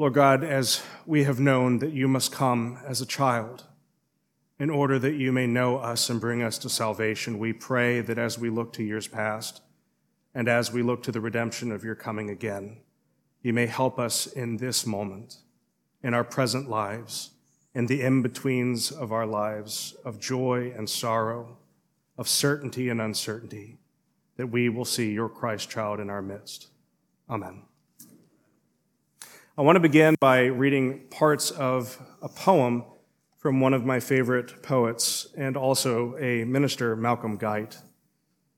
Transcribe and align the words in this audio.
Lord 0.00 0.14
God, 0.14 0.44
as 0.44 0.80
we 1.06 1.24
have 1.24 1.40
known 1.40 1.80
that 1.80 1.92
you 1.92 2.06
must 2.06 2.30
come 2.30 2.78
as 2.86 3.00
a 3.00 3.06
child 3.06 3.64
in 4.56 4.70
order 4.70 4.96
that 4.96 5.14
you 5.14 5.32
may 5.32 5.48
know 5.48 5.78
us 5.78 6.08
and 6.08 6.20
bring 6.20 6.40
us 6.40 6.56
to 6.58 6.68
salvation, 6.68 7.40
we 7.40 7.52
pray 7.52 8.00
that 8.00 8.16
as 8.16 8.38
we 8.38 8.48
look 8.48 8.72
to 8.74 8.84
years 8.84 9.08
past 9.08 9.60
and 10.36 10.46
as 10.46 10.72
we 10.72 10.82
look 10.82 11.02
to 11.02 11.10
the 11.10 11.20
redemption 11.20 11.72
of 11.72 11.82
your 11.82 11.96
coming 11.96 12.30
again, 12.30 12.76
you 13.42 13.52
may 13.52 13.66
help 13.66 13.98
us 13.98 14.28
in 14.28 14.58
this 14.58 14.86
moment, 14.86 15.38
in 16.00 16.14
our 16.14 16.24
present 16.24 16.70
lives, 16.70 17.30
in 17.74 17.86
the 17.86 18.00
in 18.00 18.22
betweens 18.22 18.92
of 18.92 19.12
our 19.12 19.26
lives, 19.26 19.96
of 20.04 20.20
joy 20.20 20.72
and 20.76 20.88
sorrow, 20.88 21.56
of 22.16 22.28
certainty 22.28 22.88
and 22.88 23.00
uncertainty, 23.00 23.78
that 24.36 24.46
we 24.46 24.68
will 24.68 24.84
see 24.84 25.10
your 25.10 25.28
Christ 25.28 25.68
child 25.68 25.98
in 25.98 26.08
our 26.08 26.22
midst. 26.22 26.68
Amen. 27.28 27.67
I 29.58 29.62
want 29.62 29.74
to 29.74 29.80
begin 29.80 30.14
by 30.20 30.44
reading 30.44 31.08
parts 31.10 31.50
of 31.50 32.00
a 32.22 32.28
poem 32.28 32.84
from 33.38 33.58
one 33.58 33.74
of 33.74 33.84
my 33.84 33.98
favorite 33.98 34.62
poets 34.62 35.26
and 35.36 35.56
also 35.56 36.16
a 36.18 36.44
minister, 36.44 36.94
Malcolm 36.94 37.36
Guite. 37.36 37.76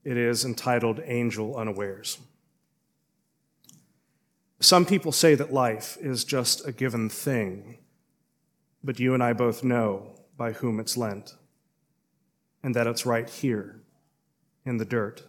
It 0.04 0.18
is 0.18 0.44
entitled 0.44 1.00
Angel 1.02 1.56
Unawares. 1.56 2.18
Some 4.60 4.84
people 4.84 5.10
say 5.10 5.34
that 5.34 5.54
life 5.54 5.96
is 6.02 6.22
just 6.22 6.68
a 6.68 6.72
given 6.72 7.08
thing, 7.08 7.78
but 8.84 9.00
you 9.00 9.14
and 9.14 9.22
I 9.22 9.32
both 9.32 9.64
know 9.64 10.20
by 10.36 10.52
whom 10.52 10.78
it's 10.78 10.98
lent, 10.98 11.34
and 12.62 12.76
that 12.76 12.86
it's 12.86 13.06
right 13.06 13.30
here 13.30 13.80
in 14.66 14.76
the 14.76 14.84
dirt, 14.84 15.22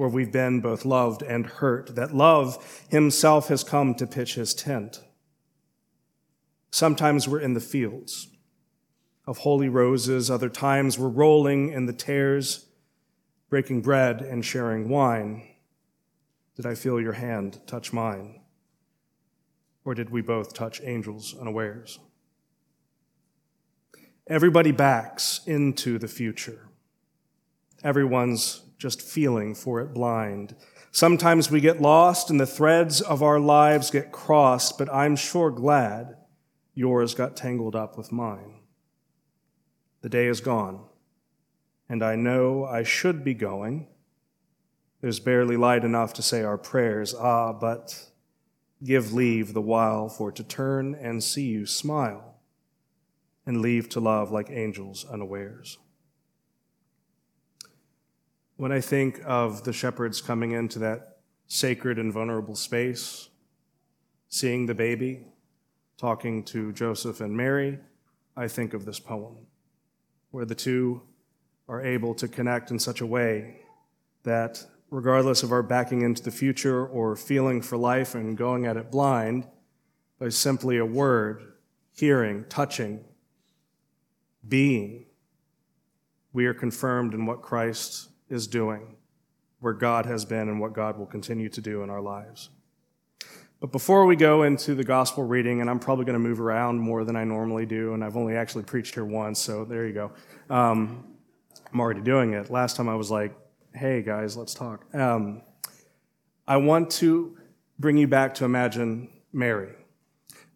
where 0.00 0.08
we've 0.08 0.32
been 0.32 0.62
both 0.62 0.86
loved 0.86 1.20
and 1.20 1.44
hurt, 1.44 1.94
that 1.94 2.14
love 2.14 2.86
himself 2.88 3.48
has 3.48 3.62
come 3.62 3.94
to 3.94 4.06
pitch 4.06 4.34
his 4.34 4.54
tent. 4.54 5.02
Sometimes 6.70 7.28
we're 7.28 7.38
in 7.38 7.52
the 7.52 7.60
fields 7.60 8.28
of 9.26 9.36
holy 9.36 9.68
roses, 9.68 10.30
other 10.30 10.48
times 10.48 10.98
we're 10.98 11.06
rolling 11.06 11.68
in 11.68 11.84
the 11.84 11.92
tares, 11.92 12.64
breaking 13.50 13.82
bread 13.82 14.22
and 14.22 14.42
sharing 14.42 14.88
wine. 14.88 15.46
Did 16.56 16.64
I 16.64 16.76
feel 16.76 16.98
your 16.98 17.12
hand 17.12 17.60
touch 17.66 17.92
mine? 17.92 18.40
Or 19.84 19.94
did 19.94 20.08
we 20.08 20.22
both 20.22 20.54
touch 20.54 20.80
angels 20.82 21.36
unawares? 21.38 21.98
Everybody 24.26 24.72
backs 24.72 25.42
into 25.44 25.98
the 25.98 26.08
future. 26.08 26.70
Everyone's 27.84 28.62
just 28.80 29.02
feeling 29.02 29.54
for 29.54 29.80
it 29.80 29.92
blind. 29.92 30.56
Sometimes 30.90 31.50
we 31.50 31.60
get 31.60 31.82
lost 31.82 32.30
and 32.30 32.40
the 32.40 32.46
threads 32.46 33.02
of 33.02 33.22
our 33.22 33.38
lives 33.38 33.90
get 33.90 34.10
crossed, 34.10 34.78
but 34.78 34.92
I'm 34.92 35.16
sure 35.16 35.50
glad 35.50 36.16
yours 36.74 37.14
got 37.14 37.36
tangled 37.36 37.76
up 37.76 37.98
with 37.98 38.10
mine. 38.10 38.54
The 40.00 40.08
day 40.08 40.26
is 40.28 40.40
gone, 40.40 40.80
and 41.90 42.02
I 42.02 42.16
know 42.16 42.64
I 42.64 42.82
should 42.82 43.22
be 43.22 43.34
going. 43.34 43.86
There's 45.02 45.20
barely 45.20 45.58
light 45.58 45.84
enough 45.84 46.14
to 46.14 46.22
say 46.22 46.42
our 46.42 46.56
prayers, 46.56 47.14
ah, 47.14 47.52
but 47.52 48.08
give 48.82 49.12
leave 49.12 49.52
the 49.52 49.60
while 49.60 50.08
for 50.08 50.32
to 50.32 50.42
turn 50.42 50.94
and 50.94 51.22
see 51.22 51.48
you 51.48 51.66
smile, 51.66 52.36
and 53.44 53.60
leave 53.60 53.90
to 53.90 54.00
love 54.00 54.30
like 54.30 54.48
angels 54.48 55.04
unawares. 55.04 55.76
When 58.60 58.72
I 58.72 58.82
think 58.82 59.22
of 59.24 59.64
the 59.64 59.72
shepherds 59.72 60.20
coming 60.20 60.52
into 60.52 60.80
that 60.80 61.16
sacred 61.46 61.98
and 61.98 62.12
vulnerable 62.12 62.54
space, 62.54 63.30
seeing 64.28 64.66
the 64.66 64.74
baby, 64.74 65.24
talking 65.96 66.44
to 66.44 66.70
Joseph 66.72 67.22
and 67.22 67.34
Mary, 67.34 67.78
I 68.36 68.48
think 68.48 68.74
of 68.74 68.84
this 68.84 69.00
poem, 69.00 69.46
where 70.30 70.44
the 70.44 70.54
two 70.54 71.00
are 71.70 71.80
able 71.80 72.14
to 72.16 72.28
connect 72.28 72.70
in 72.70 72.78
such 72.78 73.00
a 73.00 73.06
way 73.06 73.62
that, 74.24 74.62
regardless 74.90 75.42
of 75.42 75.52
our 75.52 75.62
backing 75.62 76.02
into 76.02 76.22
the 76.22 76.30
future 76.30 76.86
or 76.86 77.16
feeling 77.16 77.62
for 77.62 77.78
life 77.78 78.14
and 78.14 78.36
going 78.36 78.66
at 78.66 78.76
it 78.76 78.90
blind, 78.90 79.48
by 80.18 80.28
simply 80.28 80.76
a 80.76 80.84
word, 80.84 81.54
hearing, 81.96 82.44
touching, 82.50 83.06
being, 84.46 85.06
we 86.34 86.44
are 86.44 86.52
confirmed 86.52 87.14
in 87.14 87.24
what 87.24 87.40
Christ 87.40 88.10
is 88.30 88.46
doing, 88.46 88.96
where 89.58 89.74
God 89.74 90.06
has 90.06 90.24
been, 90.24 90.48
and 90.48 90.60
what 90.60 90.72
God 90.72 90.98
will 90.98 91.06
continue 91.06 91.50
to 91.50 91.60
do 91.60 91.82
in 91.82 91.90
our 91.90 92.00
lives. 92.00 92.48
But 93.60 93.72
before 93.72 94.06
we 94.06 94.16
go 94.16 94.44
into 94.44 94.74
the 94.74 94.84
gospel 94.84 95.24
reading, 95.24 95.60
and 95.60 95.68
I'm 95.68 95.78
probably 95.78 96.06
going 96.06 96.14
to 96.14 96.18
move 96.18 96.40
around 96.40 96.78
more 96.78 97.04
than 97.04 97.14
I 97.14 97.24
normally 97.24 97.66
do, 97.66 97.92
and 97.92 98.02
I've 98.02 98.16
only 98.16 98.34
actually 98.34 98.64
preached 98.64 98.94
here 98.94 99.04
once, 99.04 99.38
so 99.38 99.66
there 99.66 99.86
you 99.86 99.92
go. 99.92 100.12
Um, 100.48 101.04
I'm 101.70 101.78
already 101.78 102.00
doing 102.00 102.32
it. 102.32 102.50
Last 102.50 102.76
time 102.76 102.88
I 102.88 102.94
was 102.94 103.10
like, 103.10 103.34
hey 103.74 104.02
guys, 104.02 104.36
let's 104.36 104.54
talk. 104.54 104.86
Um, 104.94 105.42
I 106.48 106.56
want 106.56 106.90
to 106.92 107.36
bring 107.78 107.98
you 107.98 108.08
back 108.08 108.34
to 108.36 108.44
imagine 108.44 109.10
Mary. 109.32 109.74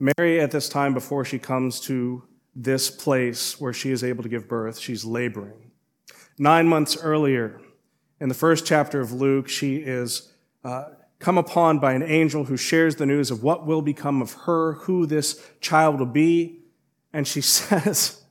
Mary, 0.00 0.40
at 0.40 0.50
this 0.50 0.68
time, 0.68 0.94
before 0.94 1.24
she 1.24 1.38
comes 1.38 1.80
to 1.80 2.22
this 2.56 2.90
place 2.90 3.60
where 3.60 3.72
she 3.72 3.90
is 3.90 4.02
able 4.02 4.22
to 4.22 4.28
give 4.28 4.48
birth, 4.48 4.78
she's 4.78 5.04
laboring. 5.04 5.70
Nine 6.38 6.66
months 6.68 6.96
earlier, 6.96 7.60
in 8.20 8.28
the 8.28 8.34
first 8.34 8.66
chapter 8.66 9.00
of 9.00 9.12
Luke, 9.12 9.48
she 9.48 9.76
is. 9.76 10.32
Uh, 10.64 10.86
come 11.18 11.38
upon 11.38 11.78
by 11.78 11.94
an 11.94 12.02
angel 12.02 12.44
who 12.44 12.56
shares 12.56 12.96
the 12.96 13.06
news 13.06 13.30
of 13.30 13.42
what 13.42 13.66
will 13.66 13.80
become 13.80 14.20
of 14.20 14.32
her, 14.44 14.74
who 14.74 15.06
this 15.06 15.42
child 15.60 15.98
will 15.98 16.06
be. 16.06 16.58
And 17.12 17.26
she 17.26 17.40
says, 17.40 18.22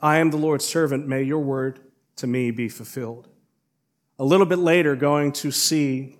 I 0.00 0.18
am 0.18 0.30
the 0.30 0.38
Lord's 0.38 0.64
servant. 0.64 1.06
May 1.06 1.22
your 1.22 1.40
word 1.40 1.80
to 2.16 2.26
me 2.26 2.50
be 2.50 2.68
fulfilled. 2.68 3.28
A 4.18 4.24
little 4.24 4.46
bit 4.46 4.58
later, 4.58 4.96
going 4.96 5.32
to 5.32 5.50
see 5.50 6.16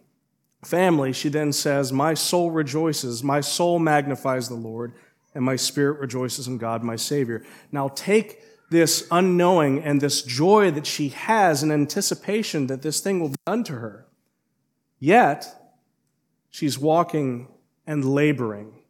family, 0.62 1.12
she 1.12 1.28
then 1.28 1.52
says, 1.52 1.92
My 1.92 2.14
soul 2.14 2.50
rejoices, 2.50 3.22
my 3.22 3.40
soul 3.40 3.78
magnifies 3.78 4.48
the 4.48 4.54
Lord, 4.54 4.92
and 5.34 5.44
my 5.44 5.56
spirit 5.56 6.00
rejoices 6.00 6.48
in 6.48 6.58
God, 6.58 6.82
my 6.82 6.96
Savior. 6.96 7.44
Now 7.72 7.88
take 7.88 8.42
this 8.70 9.06
unknowing 9.10 9.80
and 9.82 10.00
this 10.00 10.22
joy 10.22 10.70
that 10.70 10.86
she 10.86 11.08
has 11.10 11.62
in 11.62 11.70
anticipation 11.70 12.68
that 12.68 12.82
this 12.82 13.00
thing 13.00 13.20
will 13.20 13.30
be 13.30 13.36
done 13.46 13.64
to 13.64 13.72
her. 13.74 14.06
Yet, 14.98 15.46
she's 16.50 16.78
walking 16.78 17.48
and 17.86 18.04
laboring 18.04 18.82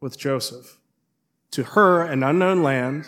with 0.00 0.18
Joseph. 0.18 0.78
To 1.52 1.62
her, 1.62 2.02
an 2.02 2.22
unknown 2.22 2.62
land, 2.62 3.06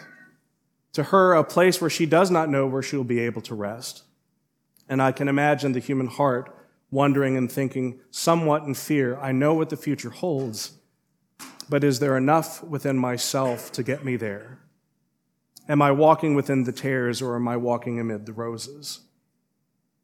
to 0.94 1.04
her, 1.04 1.34
a 1.34 1.44
place 1.44 1.80
where 1.80 1.90
she 1.90 2.06
does 2.06 2.30
not 2.30 2.48
know 2.48 2.66
where 2.66 2.82
she 2.82 2.96
will 2.96 3.04
be 3.04 3.20
able 3.20 3.42
to 3.42 3.54
rest. 3.54 4.04
And 4.88 5.02
I 5.02 5.12
can 5.12 5.28
imagine 5.28 5.72
the 5.72 5.80
human 5.80 6.06
heart 6.06 6.54
wondering 6.90 7.36
and 7.36 7.52
thinking, 7.52 8.00
somewhat 8.10 8.62
in 8.62 8.72
fear, 8.72 9.18
I 9.18 9.32
know 9.32 9.52
what 9.52 9.68
the 9.68 9.76
future 9.76 10.10
holds, 10.10 10.72
but 11.68 11.84
is 11.84 11.98
there 11.98 12.16
enough 12.16 12.62
within 12.64 12.96
myself 12.96 13.70
to 13.72 13.82
get 13.82 14.04
me 14.04 14.16
there? 14.16 14.57
Am 15.68 15.82
I 15.82 15.92
walking 15.92 16.34
within 16.34 16.64
the 16.64 16.72
tares 16.72 17.20
or 17.20 17.36
am 17.36 17.46
I 17.46 17.56
walking 17.56 18.00
amid 18.00 18.24
the 18.24 18.32
roses? 18.32 19.00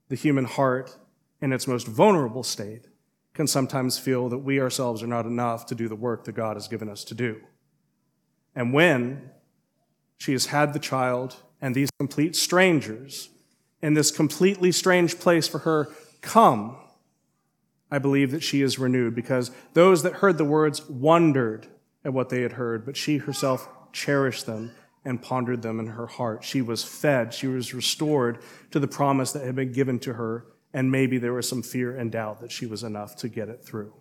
The 0.08 0.16
human 0.16 0.44
heart, 0.44 0.96
in 1.40 1.52
its 1.52 1.66
most 1.66 1.86
vulnerable 1.86 2.42
state, 2.42 2.86
can 3.32 3.46
sometimes 3.46 3.98
feel 3.98 4.28
that 4.28 4.38
we 4.38 4.60
ourselves 4.60 5.02
are 5.02 5.08
not 5.08 5.24
enough 5.24 5.66
to 5.66 5.74
do 5.74 5.88
the 5.88 5.96
work 5.96 6.24
that 6.24 6.32
God 6.32 6.56
has 6.56 6.68
given 6.68 6.88
us 6.88 7.02
to 7.04 7.14
do. 7.14 7.40
And 8.54 8.72
when 8.72 9.30
she 10.18 10.32
has 10.32 10.46
had 10.46 10.72
the 10.72 10.78
child 10.78 11.36
and 11.60 11.74
these 11.74 11.90
complete 11.98 12.36
strangers 12.36 13.30
in 13.82 13.94
this 13.94 14.10
completely 14.10 14.70
strange 14.70 15.18
place 15.18 15.48
for 15.48 15.60
her 15.60 15.88
come, 16.20 16.76
I 17.90 17.98
believe 17.98 18.30
that 18.32 18.42
she 18.42 18.60
is 18.60 18.78
renewed 18.78 19.14
because 19.14 19.50
those 19.72 20.02
that 20.02 20.14
heard 20.14 20.38
the 20.38 20.44
words 20.44 20.88
wondered 20.88 21.66
at 22.04 22.12
what 22.12 22.28
they 22.28 22.42
had 22.42 22.52
heard, 22.52 22.84
but 22.84 22.96
she 22.96 23.16
herself 23.16 23.68
cherished 23.92 24.46
them 24.46 24.72
and 25.04 25.22
pondered 25.22 25.62
them 25.62 25.78
in 25.78 25.88
her 25.88 26.06
heart. 26.06 26.44
She 26.44 26.62
was 26.62 26.82
fed, 26.82 27.34
she 27.34 27.46
was 27.46 27.74
restored 27.74 28.38
to 28.70 28.80
the 28.80 28.88
promise 28.88 29.32
that 29.32 29.44
had 29.44 29.54
been 29.54 29.72
given 29.72 29.98
to 30.00 30.14
her 30.14 30.46
and 30.74 30.90
maybe 30.90 31.18
there 31.18 31.32
was 31.32 31.48
some 31.48 31.62
fear 31.62 31.96
and 31.96 32.10
doubt 32.10 32.40
that 32.40 32.50
she 32.50 32.66
was 32.66 32.82
enough 32.82 33.14
to 33.16 33.28
get 33.28 33.48
it 33.48 33.64
through. 33.64 33.94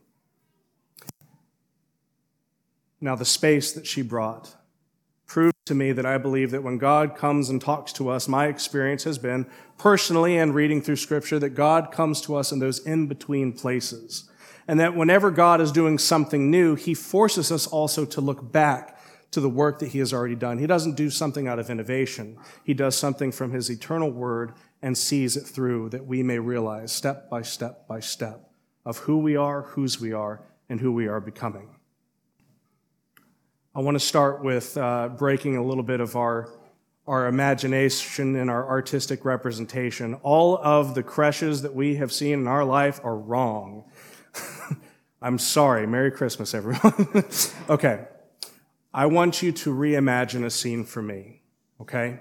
Now, 3.00 3.16
the 3.16 3.26
space 3.26 3.72
that 3.74 3.86
she 3.86 4.02
brought 4.02 4.56
proved 5.28 5.56
to 5.66 5.76
me 5.76 5.92
that 5.92 6.06
I 6.06 6.18
believe 6.18 6.52
that 6.52 6.64
when 6.64 6.80
God 6.80 7.16
comes 7.16 7.50
and 7.50 7.62
talks 7.62 7.94
to 7.94 8.10
us, 8.10 8.28
my 8.28 8.48
experience 8.48 9.04
has 9.04 9.20
been 9.20 9.46
personally 9.78 10.38
and 10.38 10.56
reading 10.56 10.82
through 10.82 10.96
scripture 10.96 11.38
that 11.40 11.52
God 11.52 11.92
comes 11.92 12.22
to 12.22 12.36
us 12.36 12.52
in 12.52 12.60
those 12.60 12.80
in 12.80 13.08
between 13.08 13.54
places. 13.54 14.30
And 14.68 14.80
that 14.80 14.96
whenever 14.96 15.30
God 15.30 15.62
is 15.62 15.72
doing 15.72 16.00
something 16.00 16.50
new, 16.50 16.76
he 16.76 16.94
forces 16.94 17.52
us 17.52 17.68
also 17.68 18.06
to 18.06 18.22
look 18.22 18.52
back 18.52 18.98
to 19.34 19.42
the 19.42 19.50
work 19.50 19.80
that 19.80 19.90
he 19.90 20.00
has 20.00 20.14
already 20.14 20.36
done. 20.36 20.60
He 20.60 20.68
doesn't 20.68 20.96
do 20.96 21.10
something 21.10 21.48
out 21.48 21.60
of 21.60 21.70
innovation. 21.70 22.38
He 22.64 22.74
does 22.74 22.96
something 22.96 23.32
from 23.32 23.52
his 23.52 23.70
eternal 23.70 24.12
word 24.12 24.54
and 24.82 24.98
sees 24.98 25.36
it 25.36 25.42
through 25.42 25.90
that 25.90 26.06
we 26.06 26.24
may 26.24 26.40
realize 26.40 26.92
step 26.92 27.30
by 27.30 27.42
step 27.42 27.88
by 27.88 28.00
step 28.00 28.50
of 28.86 28.98
who 29.00 29.18
we 29.18 29.36
are, 29.36 29.64
whose 29.64 30.00
we 30.00 30.14
are, 30.14 30.44
and 30.70 30.80
who 30.80 30.92
we 30.92 31.08
are 31.08 31.20
becoming. 31.20 31.76
I 33.76 33.80
want 33.80 33.96
to 33.96 34.06
start 34.06 34.44
with 34.44 34.78
uh, 34.78 35.10
breaking 35.10 35.58
a 35.58 35.64
little 35.64 35.84
bit 35.84 36.00
of 36.00 36.16
our, 36.16 36.50
our 37.08 37.28
imagination 37.28 38.36
and 38.36 38.50
our 38.50 38.68
artistic 38.70 39.26
representation. 39.26 40.14
All 40.16 40.60
of 40.60 40.94
the 40.94 41.02
creches 41.02 41.64
that 41.64 41.74
we 41.74 41.96
have 41.96 42.12
seen 42.12 42.34
in 42.34 42.48
our 42.48 42.64
life 42.64 43.00
are 43.04 43.18
wrong. 43.18 43.86
I'm 45.24 45.40
sorry. 45.40 45.88
Merry 45.88 46.12
Christmas, 46.12 46.54
everyone. 46.54 47.26
okay. 47.70 48.06
I 48.94 49.07
want 49.07 49.42
you 49.42 49.51
to 49.51 49.74
reimagine 49.74 50.45
a 50.45 50.50
scene 50.51 50.86
for 50.86 51.01
me, 51.01 51.42
okay? 51.81 52.19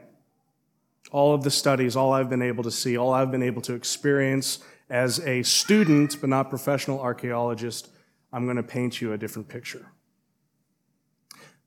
All 1.11 1.35
of 1.35 1.43
the 1.43 1.51
studies, 1.51 1.97
all 1.97 2.13
I've 2.13 2.31
been 2.31 2.41
able 2.41 2.65
to 2.65 2.71
see, 2.71 2.97
all 2.97 3.13
I've 3.13 3.31
been 3.31 3.43
able 3.43 3.61
to 3.63 3.75
experience 3.75 4.61
as 4.89 5.21
a 5.21 5.43
student, 5.43 6.19
but 6.21 6.31
not 6.31 6.49
professional 6.49 7.01
archaeologist, 7.01 7.89
I'm 8.33 8.45
going 8.45 8.57
to 8.57 8.63
paint 8.63 9.01
you 9.01 9.13
a 9.13 9.19
different 9.19 9.49
picture. 9.49 9.87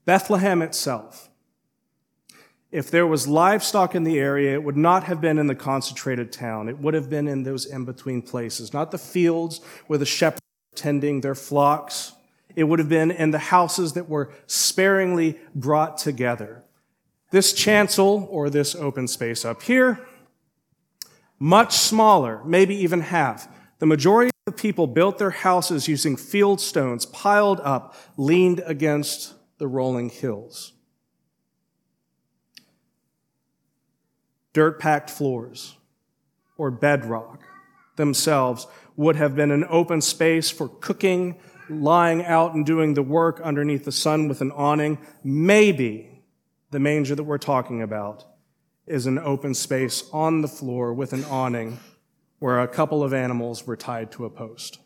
Bethlehem 0.05 0.61
itself. 0.63 1.29
If 2.71 2.89
there 2.89 3.05
was 3.05 3.27
livestock 3.27 3.93
in 3.93 4.03
the 4.03 4.19
area, 4.19 4.55
it 4.55 4.63
would 4.63 4.75
not 4.75 5.03
have 5.03 5.21
been 5.21 5.37
in 5.37 5.47
the 5.47 5.55
concentrated 5.55 6.31
town. 6.31 6.67
It 6.67 6.79
would 6.79 6.95
have 6.95 7.09
been 7.09 7.27
in 7.27 7.43
those 7.43 7.65
in 7.65 7.85
between 7.85 8.21
places, 8.23 8.73
not 8.73 8.91
the 8.91 8.97
fields 8.97 9.61
where 9.87 9.99
the 9.99 10.05
shepherds 10.05 10.41
tending 10.73 11.21
their 11.21 11.35
flocks 11.35 12.14
it 12.55 12.63
would 12.63 12.79
have 12.79 12.89
been 12.89 13.11
in 13.11 13.31
the 13.31 13.39
houses 13.39 13.93
that 13.93 14.09
were 14.09 14.31
sparingly 14.47 15.37
brought 15.53 15.97
together. 15.97 16.63
This 17.31 17.53
chancel, 17.53 18.27
or 18.31 18.49
this 18.49 18.75
open 18.75 19.07
space 19.07 19.43
up 19.43 19.63
here, 19.63 19.99
much 21.39 21.73
smaller, 21.73 22.41
maybe 22.45 22.75
even 22.75 23.01
half. 23.01 23.47
The 23.79 23.85
majority 23.85 24.29
of 24.47 24.53
the 24.53 24.61
people 24.61 24.87
built 24.87 25.17
their 25.17 25.31
houses 25.31 25.87
using 25.87 26.15
field 26.15 26.61
stones 26.61 27.05
piled 27.05 27.59
up, 27.61 27.95
leaned 28.15 28.61
against 28.65 29.33
the 29.57 29.67
rolling 29.67 30.09
hills. 30.09 30.73
Dirt 34.53 34.79
packed 34.79 35.09
floors 35.09 35.75
or 36.57 36.71
bedrock 36.71 37.41
themselves 37.97 38.67
would 38.95 39.17
have 39.17 39.35
been 39.35 39.51
an 39.51 39.65
open 39.69 39.99
space 39.99 40.49
for 40.49 40.69
cooking, 40.69 41.35
lying 41.69 42.23
out 42.23 42.53
and 42.53 42.65
doing 42.65 42.93
the 42.93 43.03
work 43.03 43.39
underneath 43.41 43.85
the 43.85 43.91
sun 43.91 44.27
with 44.27 44.41
an 44.41 44.51
awning. 44.51 44.97
Maybe 45.23 46.23
the 46.71 46.79
manger 46.79 47.15
that 47.15 47.23
we're 47.23 47.37
talking 47.37 47.81
about 47.81 48.25
is 48.87 49.05
an 49.05 49.17
open 49.19 49.53
space 49.53 50.09
on 50.13 50.41
the 50.41 50.47
floor 50.47 50.93
with 50.93 51.13
an 51.13 51.23
awning 51.25 51.79
where 52.39 52.59
a 52.59 52.67
couple 52.67 53.03
of 53.03 53.13
animals 53.13 53.65
were 53.65 53.75
tied 53.75 54.11
to 54.11 54.25
a 54.25 54.29
post. 54.29 54.79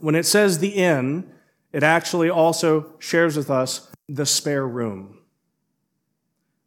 When 0.00 0.14
it 0.14 0.26
says 0.26 0.58
the 0.58 0.70
inn, 0.70 1.30
it 1.72 1.82
actually 1.82 2.28
also 2.28 2.94
shares 2.98 3.36
with 3.36 3.50
us 3.50 3.90
the 4.08 4.26
spare 4.26 4.66
room. 4.66 5.18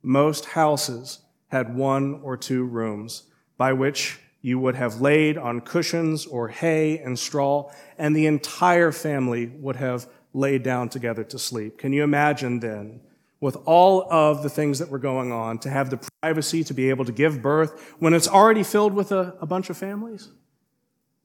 Most 0.02 0.46
houses 0.46 1.20
had 1.50 1.76
one 1.76 2.22
or 2.24 2.38
two 2.38 2.64
rooms 2.64 3.24
by 3.58 3.74
which 3.74 4.20
you 4.46 4.60
would 4.60 4.76
have 4.76 5.02
laid 5.02 5.40
on 5.40 5.60
cushions 5.60 6.28
or 6.28 6.50
hay 6.50 7.00
and 7.00 7.18
straw, 7.18 7.68
and 7.98 8.16
the 8.16 8.28
entire 8.28 8.92
family 8.92 9.48
would 9.48 9.76
have 9.76 10.08
laid 10.34 10.62
down 10.62 10.88
together 10.88 11.24
to 11.24 11.40
sleep. 11.40 11.80
Can 11.80 11.94
you 11.94 12.04
imagine 12.04 12.60
then, 12.60 13.02
with 13.40 13.58
all 13.66 14.06
of 14.14 14.44
the 14.44 14.50
things 14.50 14.78
that 14.78 14.90
were 14.90 15.00
going 15.00 15.32
on, 15.32 15.58
to 15.58 15.70
have 15.72 15.90
the 15.90 16.00
privacy 16.22 16.64
to 16.64 16.76
be 16.76 16.92
able 16.92 17.06
to 17.06 17.12
give 17.12 17.42
birth 17.42 17.96
when 17.98 18.14
it's 18.14 18.28
already 18.28 18.62
filled 18.62 18.94
with 18.94 19.12
a, 19.12 19.36
a 19.42 19.48
bunch 19.48 19.72
of 19.72 19.78
families? 19.78 20.30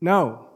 No. 0.00 0.49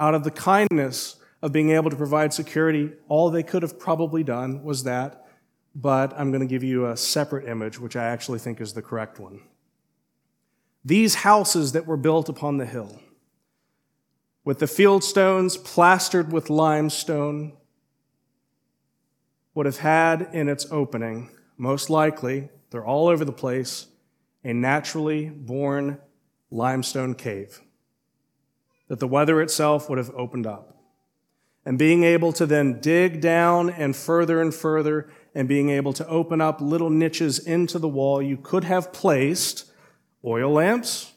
Out 0.00 0.16
of 0.16 0.24
the 0.24 0.32
kindness 0.32 1.14
of 1.42 1.52
being 1.52 1.70
able 1.70 1.90
to 1.90 1.96
provide 1.96 2.34
security, 2.34 2.90
all 3.08 3.30
they 3.30 3.44
could 3.44 3.62
have 3.62 3.78
probably 3.78 4.24
done 4.24 4.64
was 4.64 4.82
that. 4.82 5.28
But 5.76 6.12
I'm 6.18 6.32
going 6.32 6.40
to 6.40 6.52
give 6.52 6.64
you 6.64 6.86
a 6.86 6.96
separate 6.96 7.48
image, 7.48 7.78
which 7.78 7.94
I 7.94 8.06
actually 8.06 8.40
think 8.40 8.60
is 8.60 8.72
the 8.72 8.82
correct 8.82 9.20
one. 9.20 9.42
These 10.88 11.16
houses 11.16 11.72
that 11.72 11.86
were 11.86 11.98
built 11.98 12.30
upon 12.30 12.56
the 12.56 12.64
hill, 12.64 12.98
with 14.42 14.58
the 14.58 14.66
field 14.66 15.04
stones 15.04 15.58
plastered 15.58 16.32
with 16.32 16.48
limestone, 16.48 17.52
would 19.52 19.66
have 19.66 19.80
had 19.80 20.30
in 20.32 20.48
its 20.48 20.66
opening, 20.70 21.28
most 21.58 21.90
likely, 21.90 22.48
they're 22.70 22.86
all 22.86 23.08
over 23.08 23.22
the 23.22 23.32
place, 23.32 23.88
a 24.42 24.54
naturally 24.54 25.28
born 25.28 25.98
limestone 26.50 27.14
cave 27.14 27.60
that 28.86 28.98
the 28.98 29.06
weather 29.06 29.42
itself 29.42 29.90
would 29.90 29.98
have 29.98 30.14
opened 30.14 30.46
up. 30.46 30.74
And 31.66 31.78
being 31.78 32.02
able 32.02 32.32
to 32.32 32.46
then 32.46 32.80
dig 32.80 33.20
down 33.20 33.68
and 33.68 33.94
further 33.94 34.40
and 34.40 34.54
further, 34.54 35.10
and 35.34 35.46
being 35.46 35.68
able 35.68 35.92
to 35.92 36.08
open 36.08 36.40
up 36.40 36.62
little 36.62 36.88
niches 36.88 37.38
into 37.38 37.78
the 37.78 37.90
wall, 37.90 38.22
you 38.22 38.38
could 38.38 38.64
have 38.64 38.90
placed 38.94 39.67
oil 40.24 40.50
lamps 40.52 41.12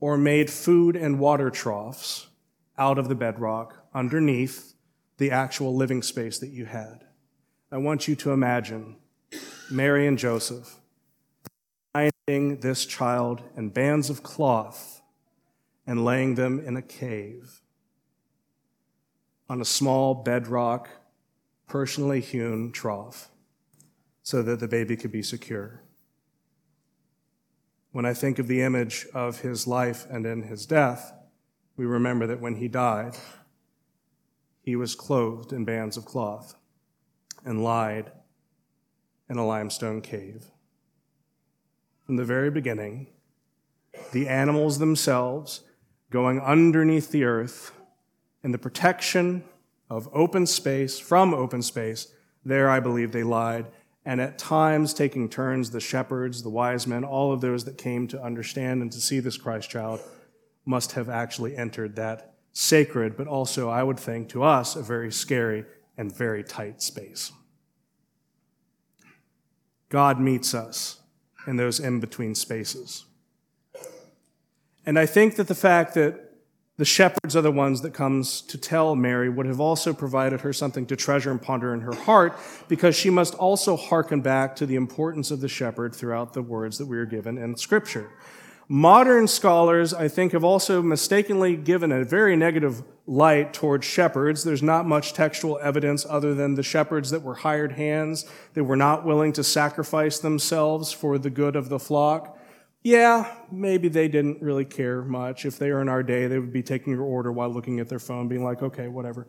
or 0.00 0.16
made 0.16 0.50
food 0.50 0.96
and 0.96 1.18
water 1.18 1.50
troughs 1.50 2.28
out 2.76 2.98
of 2.98 3.08
the 3.08 3.14
bedrock 3.14 3.86
underneath 3.94 4.74
the 5.18 5.30
actual 5.30 5.74
living 5.74 6.02
space 6.02 6.38
that 6.38 6.50
you 6.50 6.64
had. 6.64 7.04
I 7.70 7.78
want 7.78 8.08
you 8.08 8.14
to 8.16 8.32
imagine 8.32 8.96
Mary 9.70 10.06
and 10.06 10.16
Joseph 10.16 10.76
finding 11.92 12.60
this 12.60 12.86
child 12.86 13.42
in 13.56 13.70
bands 13.70 14.08
of 14.08 14.22
cloth 14.22 15.02
and 15.86 16.04
laying 16.04 16.34
them 16.36 16.60
in 16.64 16.76
a 16.76 16.82
cave 16.82 17.60
on 19.48 19.60
a 19.60 19.64
small 19.64 20.14
bedrock, 20.14 20.88
personally 21.66 22.20
hewn 22.20 22.70
trough 22.70 23.30
so 24.22 24.42
that 24.42 24.60
the 24.60 24.68
baby 24.68 24.96
could 24.96 25.10
be 25.10 25.22
secure. 25.22 25.82
When 27.92 28.04
I 28.04 28.14
think 28.14 28.38
of 28.38 28.48
the 28.48 28.62
image 28.62 29.06
of 29.14 29.40
his 29.40 29.66
life 29.66 30.06
and 30.10 30.26
in 30.26 30.42
his 30.42 30.66
death, 30.66 31.12
we 31.76 31.86
remember 31.86 32.26
that 32.26 32.40
when 32.40 32.56
he 32.56 32.68
died, 32.68 33.16
he 34.60 34.76
was 34.76 34.94
clothed 34.94 35.52
in 35.52 35.64
bands 35.64 35.96
of 35.96 36.04
cloth 36.04 36.54
and 37.44 37.64
lied 37.64 38.12
in 39.30 39.38
a 39.38 39.46
limestone 39.46 40.00
cave. 40.00 40.46
From 42.04 42.16
the 42.16 42.24
very 42.24 42.50
beginning, 42.50 43.08
the 44.12 44.28
animals 44.28 44.78
themselves 44.78 45.62
going 46.10 46.40
underneath 46.40 47.10
the 47.10 47.24
earth 47.24 47.72
in 48.42 48.52
the 48.52 48.58
protection 48.58 49.44
of 49.90 50.08
open 50.12 50.46
space, 50.46 50.98
from 50.98 51.32
open 51.32 51.62
space, 51.62 52.12
there 52.44 52.68
I 52.68 52.80
believe 52.80 53.12
they 53.12 53.22
lied 53.22 53.66
and 54.04 54.20
at 54.20 54.38
times 54.38 54.94
taking 54.94 55.28
turns, 55.28 55.70
the 55.70 55.80
shepherds, 55.80 56.42
the 56.42 56.48
wise 56.48 56.86
men, 56.86 57.04
all 57.04 57.32
of 57.32 57.40
those 57.40 57.64
that 57.64 57.76
came 57.76 58.08
to 58.08 58.22
understand 58.22 58.82
and 58.82 58.90
to 58.92 59.00
see 59.00 59.20
this 59.20 59.36
Christ 59.36 59.70
child 59.70 60.00
must 60.64 60.92
have 60.92 61.08
actually 61.08 61.56
entered 61.56 61.96
that 61.96 62.34
sacred, 62.52 63.16
but 63.16 63.26
also, 63.26 63.68
I 63.68 63.82
would 63.82 63.98
think, 63.98 64.28
to 64.30 64.42
us, 64.42 64.76
a 64.76 64.82
very 64.82 65.12
scary 65.12 65.64
and 65.96 66.14
very 66.14 66.42
tight 66.42 66.82
space. 66.82 67.32
God 69.88 70.20
meets 70.20 70.54
us 70.54 71.00
in 71.46 71.56
those 71.56 71.80
in 71.80 72.00
between 72.00 72.34
spaces. 72.34 73.04
And 74.84 74.98
I 74.98 75.06
think 75.06 75.36
that 75.36 75.48
the 75.48 75.54
fact 75.54 75.94
that 75.94 76.27
the 76.78 76.84
shepherds 76.84 77.34
are 77.34 77.42
the 77.42 77.50
ones 77.50 77.82
that 77.82 77.92
comes 77.92 78.40
to 78.40 78.56
tell 78.56 78.94
Mary 78.94 79.28
would 79.28 79.46
have 79.46 79.60
also 79.60 79.92
provided 79.92 80.40
her 80.40 80.52
something 80.52 80.86
to 80.86 80.96
treasure 80.96 81.30
and 81.30 81.42
ponder 81.42 81.74
in 81.74 81.80
her 81.80 81.94
heart 81.94 82.38
because 82.68 82.96
she 82.96 83.10
must 83.10 83.34
also 83.34 83.76
hearken 83.76 84.20
back 84.20 84.54
to 84.56 84.64
the 84.64 84.76
importance 84.76 85.32
of 85.32 85.40
the 85.40 85.48
shepherd 85.48 85.94
throughout 85.94 86.32
the 86.32 86.42
words 86.42 86.78
that 86.78 86.86
we 86.86 86.96
are 86.96 87.04
given 87.04 87.36
in 87.36 87.56
scripture. 87.56 88.10
Modern 88.68 89.26
scholars, 89.26 89.92
I 89.92 90.08
think, 90.08 90.32
have 90.32 90.44
also 90.44 90.80
mistakenly 90.80 91.56
given 91.56 91.90
a 91.90 92.04
very 92.04 92.36
negative 92.36 92.82
light 93.06 93.52
towards 93.54 93.84
shepherds. 93.86 94.44
There's 94.44 94.62
not 94.62 94.86
much 94.86 95.14
textual 95.14 95.58
evidence 95.60 96.06
other 96.08 96.34
than 96.34 96.54
the 96.54 96.62
shepherds 96.62 97.10
that 97.10 97.22
were 97.22 97.34
hired 97.34 97.72
hands. 97.72 98.30
They 98.54 98.60
were 98.60 98.76
not 98.76 99.04
willing 99.04 99.32
to 99.32 99.42
sacrifice 99.42 100.18
themselves 100.18 100.92
for 100.92 101.18
the 101.18 101.30
good 101.30 101.56
of 101.56 101.70
the 101.70 101.78
flock 101.78 102.37
yeah, 102.88 103.34
maybe 103.52 103.88
they 103.88 104.08
didn't 104.08 104.40
really 104.40 104.64
care 104.64 105.02
much. 105.02 105.44
If 105.44 105.58
they 105.58 105.70
were 105.70 105.82
in 105.82 105.90
our 105.90 106.02
day, 106.02 106.26
they 106.26 106.38
would 106.38 106.52
be 106.52 106.62
taking 106.62 106.94
your 106.94 107.02
order 107.02 107.30
while 107.30 107.50
looking 107.50 107.80
at 107.80 107.88
their 107.90 107.98
phone, 107.98 108.28
being 108.28 108.42
like, 108.42 108.62
okay, 108.62 108.88
whatever. 108.88 109.26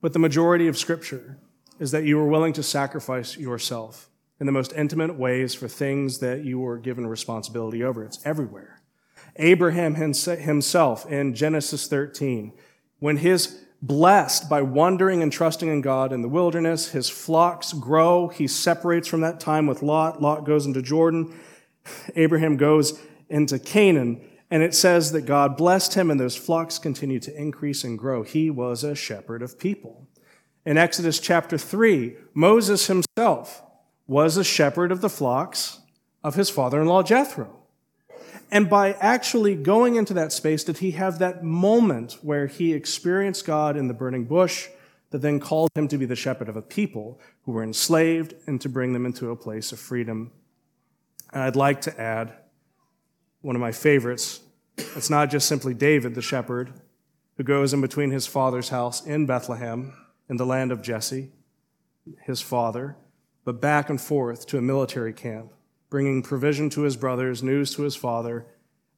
But 0.00 0.14
the 0.14 0.18
majority 0.18 0.66
of 0.66 0.78
Scripture 0.78 1.38
is 1.78 1.90
that 1.90 2.04
you 2.04 2.16
were 2.16 2.26
willing 2.26 2.54
to 2.54 2.62
sacrifice 2.62 3.36
yourself 3.36 4.08
in 4.40 4.46
the 4.46 4.52
most 4.52 4.72
intimate 4.72 5.18
ways 5.18 5.54
for 5.54 5.68
things 5.68 6.20
that 6.20 6.44
you 6.44 6.58
were 6.58 6.78
given 6.78 7.06
responsibility 7.06 7.84
over. 7.84 8.02
It's 8.02 8.24
everywhere. 8.24 8.80
Abraham 9.36 9.96
himself 9.96 11.04
in 11.06 11.34
Genesis 11.34 11.88
13, 11.88 12.52
when 13.00 13.18
his 13.18 13.64
blessed 13.80 14.48
by 14.48 14.62
wandering 14.62 15.22
and 15.22 15.32
trusting 15.32 15.68
in 15.68 15.80
God 15.80 16.12
in 16.12 16.22
the 16.22 16.28
wilderness. 16.28 16.88
His 16.88 17.08
flocks 17.08 17.72
grow. 17.72 18.28
He 18.28 18.46
separates 18.46 19.06
from 19.06 19.20
that 19.20 19.40
time 19.40 19.66
with 19.66 19.82
Lot. 19.82 20.20
Lot 20.20 20.44
goes 20.44 20.66
into 20.66 20.82
Jordan. 20.82 21.38
Abraham 22.16 22.56
goes 22.56 23.00
into 23.28 23.58
Canaan. 23.58 24.20
And 24.50 24.62
it 24.62 24.74
says 24.74 25.12
that 25.12 25.26
God 25.26 25.56
blessed 25.56 25.94
him 25.94 26.10
and 26.10 26.18
those 26.18 26.36
flocks 26.36 26.78
continued 26.78 27.22
to 27.22 27.36
increase 27.36 27.84
and 27.84 27.98
grow. 27.98 28.22
He 28.22 28.50
was 28.50 28.82
a 28.82 28.94
shepherd 28.94 29.42
of 29.42 29.58
people. 29.58 30.08
In 30.64 30.78
Exodus 30.78 31.20
chapter 31.20 31.58
3, 31.58 32.16
Moses 32.34 32.86
himself 32.86 33.62
was 34.06 34.36
a 34.36 34.44
shepherd 34.44 34.90
of 34.90 35.02
the 35.02 35.10
flocks 35.10 35.80
of 36.24 36.34
his 36.34 36.50
father 36.50 36.80
in 36.80 36.88
law 36.88 37.02
Jethro. 37.02 37.57
And 38.50 38.70
by 38.70 38.92
actually 38.94 39.54
going 39.54 39.96
into 39.96 40.14
that 40.14 40.32
space, 40.32 40.64
did 40.64 40.78
he 40.78 40.92
have 40.92 41.18
that 41.18 41.44
moment 41.44 42.18
where 42.22 42.46
he 42.46 42.72
experienced 42.72 43.44
God 43.44 43.76
in 43.76 43.88
the 43.88 43.94
burning 43.94 44.24
bush 44.24 44.68
that 45.10 45.22
then 45.22 45.40
called 45.40 45.70
him 45.74 45.88
to 45.88 45.98
be 45.98 46.06
the 46.06 46.16
shepherd 46.16 46.48
of 46.48 46.56
a 46.56 46.62
people 46.62 47.20
who 47.42 47.52
were 47.52 47.62
enslaved 47.62 48.34
and 48.46 48.60
to 48.60 48.68
bring 48.68 48.92
them 48.92 49.06
into 49.06 49.30
a 49.30 49.36
place 49.36 49.72
of 49.72 49.78
freedom. 49.78 50.32
And 51.32 51.42
I'd 51.42 51.56
like 51.56 51.82
to 51.82 52.00
add 52.00 52.32
one 53.40 53.56
of 53.56 53.60
my 53.60 53.72
favorites. 53.72 54.40
It's 54.76 55.10
not 55.10 55.30
just 55.30 55.48
simply 55.48 55.74
David, 55.74 56.14
the 56.14 56.22
shepherd, 56.22 56.72
who 57.36 57.44
goes 57.44 57.72
in 57.72 57.80
between 57.80 58.10
his 58.10 58.26
father's 58.26 58.70
house 58.70 59.04
in 59.04 59.26
Bethlehem 59.26 59.94
in 60.28 60.36
the 60.36 60.46
land 60.46 60.72
of 60.72 60.82
Jesse, 60.82 61.30
his 62.24 62.40
father, 62.40 62.96
but 63.44 63.60
back 63.60 63.88
and 63.88 64.00
forth 64.00 64.46
to 64.46 64.58
a 64.58 64.62
military 64.62 65.12
camp, 65.12 65.52
bringing 65.90 66.22
provision 66.22 66.70
to 66.70 66.82
his 66.82 66.96
brothers, 66.96 67.42
news 67.42 67.74
to 67.74 67.82
his 67.82 67.96
father, 67.96 68.46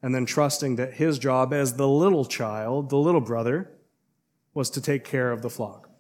and 0.02 0.14
then 0.14 0.26
trusting 0.26 0.76
that 0.76 0.94
his 0.94 1.18
job 1.18 1.52
as 1.52 1.74
the 1.74 1.88
little 1.88 2.24
child, 2.24 2.90
the 2.90 2.96
little 2.96 3.20
brother, 3.20 3.70
was 4.54 4.70
to 4.70 4.80
take 4.80 5.04
care 5.04 5.30
of 5.30 5.42
the 5.42 5.50
flock. 5.50 5.90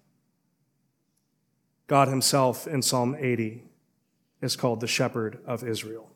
God 1.86 2.08
himself 2.08 2.66
in 2.66 2.82
Psalm 2.82 3.16
80 3.18 3.64
is 4.40 4.56
called 4.56 4.80
the 4.80 4.86
shepherd 4.86 5.38
of 5.46 5.62
Israel. 5.62 6.10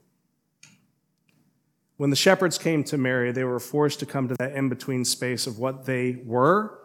When 1.97 2.11
the 2.11 2.17
shepherds 2.17 2.59
came 2.59 2.83
to 2.85 2.99
Mary, 2.99 3.31
they 3.31 3.45
were 3.45 3.61
forced 3.61 4.01
to 4.01 4.07
come 4.07 4.29
to 4.29 4.35
that 4.39 4.55
in 4.55 4.69
between 4.69 5.05
space 5.05 5.47
of 5.47 5.59
what 5.59 5.85
they 5.85 6.23
were 6.25 6.79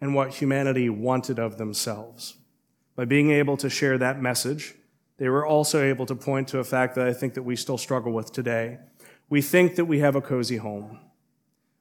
and 0.00 0.14
what 0.14 0.34
humanity 0.34 0.90
wanted 0.90 1.38
of 1.38 1.56
themselves. 1.56 2.36
By 2.96 3.06
being 3.06 3.30
able 3.30 3.56
to 3.58 3.70
share 3.70 3.96
that 3.98 4.20
message, 4.20 4.74
they 5.18 5.28
were 5.28 5.46
also 5.46 5.82
able 5.82 6.06
to 6.06 6.14
point 6.14 6.48
to 6.48 6.58
a 6.58 6.64
fact 6.64 6.94
that 6.94 7.06
I 7.06 7.12
think 7.12 7.34
that 7.34 7.42
we 7.42 7.56
still 7.56 7.78
struggle 7.78 8.12
with 8.12 8.32
today. 8.32 8.78
We 9.28 9.42
think 9.42 9.76
that 9.76 9.84
we 9.84 10.00
have 10.00 10.16
a 10.16 10.20
cozy 10.20 10.56
home. 10.56 10.98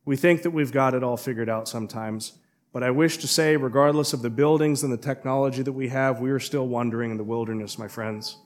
We 0.06 0.16
think 0.16 0.44
that 0.44 0.52
we've 0.52 0.72
got 0.72 0.94
it 0.94 1.04
all 1.04 1.18
figured 1.18 1.50
out 1.50 1.68
sometimes. 1.68 2.34
But 2.74 2.84
I 2.84 2.92
wish 2.92 3.18
to 3.18 3.28
say, 3.28 3.58
regardless 3.58 4.14
of 4.14 4.22
the 4.22 4.30
buildings 4.30 4.84
and 4.84 4.92
the 4.92 4.98
technology 4.98 5.62
that 5.62 5.74
we 5.74 5.90
have, 5.90 6.22
we 6.22 6.32
are 6.32 6.40
still 6.40 6.68
wandering 6.68 7.12
in 7.12 7.18
the 7.18 7.24
wilderness, 7.24 7.78
my 7.78 7.88
friends. 7.88 8.38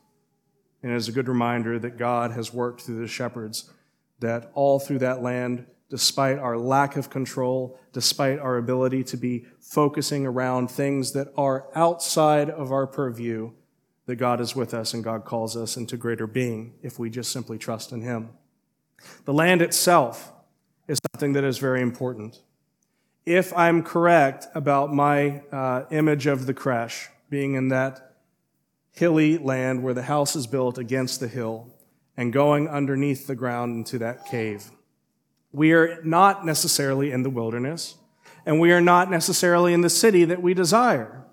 And 0.82 0.92
it 0.92 0.96
is 0.96 1.08
a 1.08 1.12
good 1.12 1.28
reminder 1.28 1.78
that 1.80 1.98
God 1.98 2.32
has 2.32 2.54
worked 2.54 2.82
through 2.82 3.00
the 3.00 3.08
shepherds, 3.08 3.72
that 4.20 4.52
all 4.54 4.80
through 4.80 5.00
that 5.00 5.22
land, 5.22 5.66
despite 5.90 6.40
our 6.40 6.58
lack 6.58 6.96
of 6.96 7.10
control, 7.10 7.80
despite 7.94 8.40
our 8.40 8.58
ability 8.58 9.04
to 9.04 9.18
be 9.18 9.46
focusing 9.60 10.26
around 10.26 10.70
things 10.70 11.12
that 11.14 11.28
are 11.38 11.68
outside 11.76 12.50
of 12.50 12.72
our 12.72 12.88
purview, 12.88 13.52
that 14.06 14.16
God 14.16 14.40
is 14.40 14.56
with 14.56 14.74
us 14.74 14.94
and 14.94 15.04
God 15.04 15.26
calls 15.26 15.58
us 15.58 15.78
into 15.78 15.98
greater 15.98 16.28
being 16.28 16.76
if 16.82 17.00
we 17.00 17.10
just 17.10 17.32
simply 17.32 17.58
trust 17.58 17.92
in 17.92 18.02
Him. 18.02 18.30
The 19.26 19.34
land 19.34 19.62
itself 19.62 20.32
is 20.88 21.00
something 21.12 21.34
that 21.34 21.44
is 21.44 21.58
very 21.58 21.82
important 21.82 22.40
if 23.26 23.56
I'm 23.58 23.82
correct 23.82 24.48
about 24.54 24.94
my 24.94 25.42
uh, 25.52 25.86
image 25.90 26.28
of 26.28 26.46
the 26.46 26.54
creche 26.54 27.10
being 27.30 27.56
in 27.56 27.70
that 27.70 28.18
hilly 28.92 29.38
land 29.38 29.84
where 29.84 29.94
the 29.94 30.04
house 30.04 30.36
is 30.36 30.48
built 30.48 30.78
against 30.78 31.20
the 31.20 31.28
hill 31.28 31.74
and 32.16 32.32
going 32.32 32.68
underneath 32.70 33.28
the 33.28 33.36
ground 33.36 33.76
into 33.76 33.98
that 33.98 34.26
cave. 34.26 34.72
We 35.52 35.74
are 35.74 36.02
not 36.04 36.46
necessarily 36.46 37.12
in 37.12 37.24
the 37.24 37.30
wilderness, 37.30 37.96
and 38.46 38.60
we 38.60 38.72
are 38.72 38.82
not 38.82 39.10
necessarily 39.10 39.74
in 39.74 39.82
the 39.82 39.90
city 39.90 40.24
that 40.26 40.42
we 40.42 40.54
desire. 40.54 41.25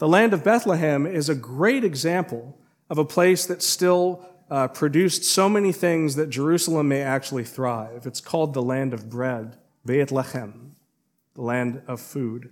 The 0.00 0.08
land 0.08 0.32
of 0.32 0.42
Bethlehem 0.42 1.06
is 1.06 1.28
a 1.28 1.34
great 1.34 1.84
example 1.84 2.58
of 2.88 2.96
a 2.96 3.04
place 3.04 3.44
that 3.44 3.62
still 3.62 4.26
uh, 4.50 4.68
produced 4.68 5.24
so 5.24 5.46
many 5.46 5.72
things 5.72 6.16
that 6.16 6.30
Jerusalem 6.30 6.88
may 6.88 7.02
actually 7.02 7.44
thrive. 7.44 8.06
It's 8.06 8.22
called 8.22 8.54
the 8.54 8.62
land 8.62 8.94
of 8.94 9.10
bread, 9.10 9.58
Beit 9.84 10.08
Lechem 10.08 10.70
the 11.34 11.42
land 11.42 11.82
of 11.86 12.00
food. 12.00 12.50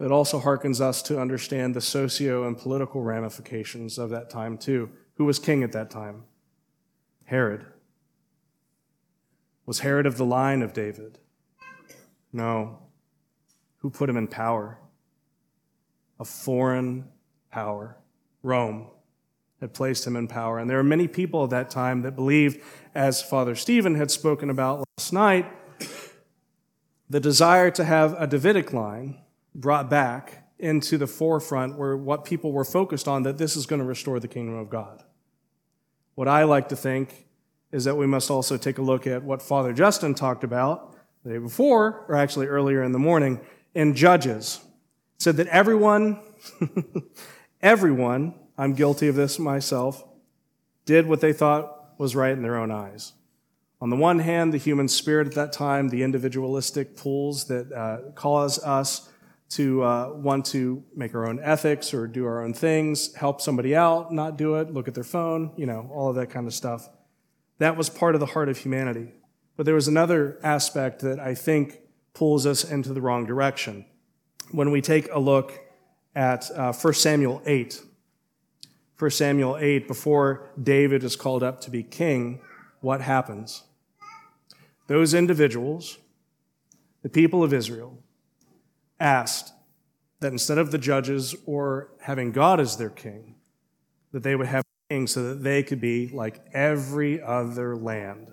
It 0.00 0.10
also 0.10 0.40
harkens 0.40 0.80
us 0.80 1.02
to 1.02 1.20
understand 1.20 1.74
the 1.74 1.80
socio 1.80 2.46
and 2.46 2.58
political 2.58 3.02
ramifications 3.02 3.98
of 3.98 4.10
that 4.10 4.30
time, 4.30 4.58
too. 4.58 4.90
Who 5.16 5.26
was 5.26 5.38
king 5.38 5.62
at 5.62 5.72
that 5.72 5.90
time? 5.90 6.24
Herod. 7.26 7.66
Was 9.66 9.80
Herod 9.80 10.06
of 10.06 10.16
the 10.16 10.24
line 10.24 10.62
of 10.62 10.72
David? 10.72 11.18
No. 12.32 12.81
Who 13.82 13.90
put 13.90 14.08
him 14.08 14.16
in 14.16 14.28
power? 14.28 14.78
A 16.18 16.24
foreign 16.24 17.08
power, 17.50 17.96
Rome 18.42 18.86
had 19.60 19.74
placed 19.74 20.06
him 20.06 20.16
in 20.16 20.28
power. 20.28 20.58
And 20.58 20.70
there 20.70 20.78
are 20.78 20.84
many 20.84 21.06
people 21.06 21.44
at 21.44 21.50
that 21.50 21.70
time 21.70 22.02
that 22.02 22.16
believed, 22.16 22.60
as 22.94 23.22
Father 23.22 23.54
Stephen 23.54 23.96
had 23.96 24.10
spoken 24.10 24.50
about 24.50 24.84
last 24.98 25.12
night, 25.12 25.46
the 27.10 27.20
desire 27.20 27.70
to 27.72 27.84
have 27.84 28.14
a 28.20 28.26
Davidic 28.26 28.72
line 28.72 29.20
brought 29.54 29.90
back 29.90 30.48
into 30.58 30.96
the 30.96 31.06
forefront 31.08 31.76
where 31.76 31.96
what 31.96 32.24
people 32.24 32.52
were 32.52 32.64
focused 32.64 33.08
on, 33.08 33.24
that 33.24 33.36
this 33.36 33.56
is 33.56 33.66
going 33.66 33.80
to 33.80 33.84
restore 33.86 34.20
the 34.20 34.28
kingdom 34.28 34.56
of 34.56 34.70
God. 34.70 35.02
What 36.14 36.28
I 36.28 36.44
like 36.44 36.68
to 36.68 36.76
think 36.76 37.26
is 37.72 37.84
that 37.84 37.96
we 37.96 38.06
must 38.06 38.30
also 38.30 38.56
take 38.56 38.78
a 38.78 38.82
look 38.82 39.06
at 39.06 39.24
what 39.24 39.42
Father 39.42 39.72
Justin 39.72 40.14
talked 40.14 40.44
about 40.44 40.96
the 41.24 41.32
day 41.32 41.38
before, 41.38 42.04
or 42.08 42.14
actually 42.14 42.46
earlier 42.46 42.82
in 42.82 42.92
the 42.92 42.98
morning, 42.98 43.40
in 43.74 43.94
Judges. 43.94 44.60
Said 45.18 45.36
that 45.36 45.46
everyone, 45.48 46.18
everyone 47.62 48.34
I'm 48.58 48.74
guilty 48.74 49.08
of 49.08 49.14
this 49.14 49.38
myself, 49.38 50.04
did 50.84 51.06
what 51.06 51.20
they 51.20 51.32
thought 51.32 51.98
was 51.98 52.16
right 52.16 52.32
in 52.32 52.42
their 52.42 52.56
own 52.56 52.70
eyes. 52.70 53.12
On 53.80 53.90
the 53.90 53.96
one 53.96 54.20
hand, 54.20 54.52
the 54.52 54.58
human 54.58 54.88
spirit 54.88 55.26
at 55.26 55.34
that 55.34 55.52
time, 55.52 55.88
the 55.88 56.02
individualistic 56.02 56.96
pulls 56.96 57.46
that 57.46 57.72
uh, 57.72 58.12
cause 58.12 58.62
us 58.62 59.08
to 59.50 59.82
uh, 59.82 60.12
want 60.14 60.46
to 60.46 60.82
make 60.94 61.14
our 61.14 61.28
own 61.28 61.40
ethics 61.40 61.92
or 61.92 62.06
do 62.06 62.24
our 62.24 62.42
own 62.42 62.54
things, 62.54 63.14
help 63.14 63.40
somebody 63.40 63.76
out, 63.76 64.12
not 64.12 64.38
do 64.38 64.54
it, 64.54 64.72
look 64.72 64.88
at 64.88 64.94
their 64.94 65.04
phone, 65.04 65.52
you 65.56 65.66
know, 65.66 65.90
all 65.92 66.08
of 66.08 66.16
that 66.16 66.30
kind 66.30 66.46
of 66.46 66.54
stuff. 66.54 66.88
That 67.58 67.76
was 67.76 67.90
part 67.90 68.14
of 68.14 68.20
the 68.20 68.26
heart 68.26 68.48
of 68.48 68.56
humanity. 68.58 69.12
But 69.56 69.66
there 69.66 69.74
was 69.74 69.88
another 69.88 70.38
aspect 70.42 71.00
that 71.00 71.20
I 71.20 71.34
think 71.34 71.80
pulls 72.14 72.46
us 72.46 72.64
into 72.64 72.92
the 72.92 73.00
wrong 73.00 73.26
direction. 73.26 73.84
When 74.50 74.70
we 74.70 74.80
take 74.80 75.08
a 75.12 75.18
look 75.18 75.58
at 76.14 76.50
uh, 76.50 76.72
1 76.72 76.94
Samuel 76.94 77.42
8, 77.46 77.80
1 78.98 79.10
Samuel 79.10 79.56
8, 79.58 79.88
before 79.88 80.50
David 80.62 81.02
is 81.02 81.16
called 81.16 81.42
up 81.42 81.60
to 81.62 81.70
be 81.70 81.82
king, 81.82 82.40
what 82.80 83.00
happens? 83.00 83.64
Those 84.86 85.14
individuals, 85.14 85.98
the 87.02 87.08
people 87.08 87.42
of 87.42 87.52
Israel, 87.52 87.98
asked 89.00 89.52
that 90.20 90.32
instead 90.32 90.58
of 90.58 90.70
the 90.70 90.78
judges 90.78 91.34
or 91.46 91.88
having 92.00 92.30
God 92.30 92.60
as 92.60 92.76
their 92.76 92.90
king, 92.90 93.36
that 94.12 94.22
they 94.22 94.36
would 94.36 94.46
have 94.46 94.62
a 94.62 94.94
king 94.94 95.06
so 95.06 95.22
that 95.30 95.42
they 95.42 95.62
could 95.62 95.80
be 95.80 96.08
like 96.08 96.44
every 96.52 97.20
other 97.20 97.76
land. 97.76 98.28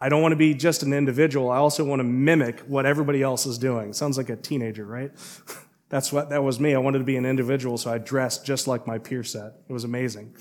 I 0.00 0.08
don't 0.08 0.22
want 0.22 0.32
to 0.32 0.36
be 0.36 0.54
just 0.54 0.82
an 0.82 0.92
individual. 0.92 1.50
I 1.50 1.58
also 1.58 1.84
want 1.84 2.00
to 2.00 2.04
mimic 2.04 2.60
what 2.60 2.86
everybody 2.86 3.22
else 3.22 3.44
is 3.44 3.58
doing. 3.58 3.92
Sounds 3.92 4.16
like 4.16 4.30
a 4.30 4.36
teenager, 4.36 4.84
right? 4.84 5.12
That's 5.90 6.12
what 6.12 6.30
that 6.30 6.42
was 6.42 6.60
me. 6.60 6.74
I 6.74 6.78
wanted 6.78 6.98
to 6.98 7.04
be 7.04 7.16
an 7.16 7.26
individual, 7.26 7.76
so 7.76 7.92
I 7.92 7.98
dressed 7.98 8.46
just 8.46 8.68
like 8.68 8.86
my 8.86 8.98
peer 8.98 9.24
set. 9.24 9.54
It 9.68 9.72
was 9.72 9.84
amazing. 9.84 10.36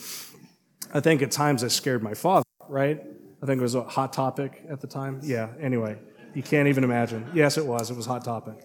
I 0.93 0.99
think 0.99 1.21
at 1.21 1.31
times 1.31 1.63
I 1.63 1.67
scared 1.67 2.03
my 2.03 2.13
father, 2.13 2.45
right? 2.67 3.03
I 3.41 3.45
think 3.45 3.59
it 3.59 3.63
was 3.63 3.75
a 3.75 3.83
hot 3.83 4.13
topic 4.13 4.63
at 4.69 4.79
the 4.79 4.87
time. 4.87 5.19
Yeah, 5.23 5.49
anyway, 5.59 5.97
you 6.35 6.43
can't 6.43 6.67
even 6.67 6.83
imagine. 6.83 7.29
Yes, 7.33 7.57
it 7.57 7.65
was. 7.65 7.89
It 7.89 7.97
was 7.97 8.05
hot 8.05 8.23
topic. 8.23 8.63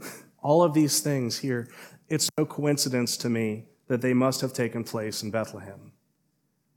All 0.42 0.64
of 0.64 0.74
these 0.74 1.00
things 1.00 1.38
here, 1.38 1.68
it's 2.08 2.28
no 2.36 2.44
coincidence 2.44 3.16
to 3.18 3.30
me 3.30 3.66
that 3.86 4.00
they 4.00 4.14
must 4.14 4.40
have 4.40 4.52
taken 4.52 4.82
place 4.82 5.22
in 5.22 5.30
Bethlehem. 5.30 5.92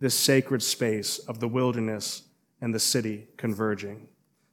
This 0.06 0.14
sacred 0.14 0.62
space 0.62 1.18
of 1.18 1.40
the 1.40 1.48
wilderness 1.48 2.26
and 2.62 2.76
the 2.76 2.80
city 2.80 3.26
converging. 3.38 4.08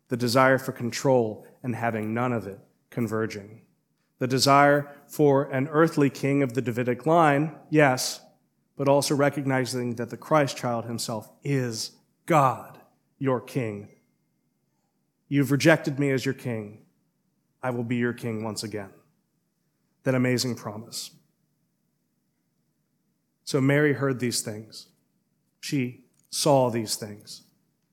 The 0.09 0.17
desire 0.17 0.57
for 0.57 0.73
control 0.73 1.47
and 1.63 1.77
having 1.77 2.15
none 2.15 2.33
of 2.33 2.47
it 2.47 2.59
converging. 2.89 3.61
The 4.19 4.27
desire 4.27 4.91
for 5.09 5.51
an 5.51 5.69
earthly 5.69 6.09
king 6.09 6.43
of 6.43 6.55
the 6.55 6.63
Davidic 6.63 7.05
line, 7.05 7.55
yes, 7.69 8.23
but 8.79 8.89
also 8.89 9.15
recognizing 9.15 9.97
that 9.97 10.09
the 10.09 10.17
Christ 10.17 10.57
child 10.57 10.87
himself 10.87 11.31
is 11.45 11.91
God, 12.25 12.81
your 13.19 13.39
king. 13.39 13.91
You've 15.29 15.51
rejected 15.51 15.99
me 15.99 16.13
as 16.13 16.25
your 16.25 16.33
king. 16.33 16.79
I 17.63 17.69
will 17.69 17.85
be 17.85 17.97
your 17.97 18.15
king 18.15 18.43
once 18.43 18.63
again. 18.63 18.89
That 20.05 20.15
amazing 20.15 20.55
promise. 20.55 21.11
So 23.45 23.61
Mary 23.61 23.93
heard 23.93 24.19
these 24.19 24.41
things. 24.41 24.87
She 25.63 26.01
saw 26.29 26.71
these 26.71 26.97
things. 26.97 27.43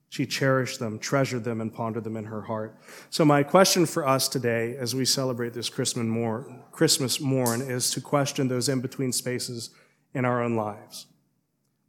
She 0.09 0.25
cherished 0.25 0.79
them, 0.79 0.97
treasured 0.97 1.43
them, 1.43 1.61
and 1.61 1.71
pondered 1.71 2.03
them 2.03 2.17
in 2.17 2.25
her 2.25 2.41
heart. 2.41 2.75
So, 3.11 3.23
my 3.23 3.43
question 3.43 3.85
for 3.85 4.07
us 4.07 4.27
today, 4.27 4.75
as 4.75 4.95
we 4.95 5.05
celebrate 5.05 5.53
this 5.53 5.69
Christmas 5.69 6.07
morn, 7.21 7.61
is 7.61 7.91
to 7.91 8.01
question 8.01 8.47
those 8.47 8.69
in 8.69 8.81
between 8.81 9.13
spaces 9.13 9.69
in 10.15 10.25
our 10.25 10.41
own 10.41 10.55
lives. 10.55 11.05